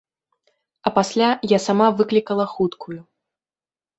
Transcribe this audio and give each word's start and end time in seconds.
А 0.89 0.91
пасля 0.97 1.27
я 1.51 1.59
сама 1.67 1.87
выклікала 1.99 2.45
хуткую. 2.57 2.97